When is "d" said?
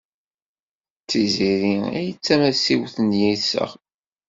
1.01-1.03, 2.13-2.17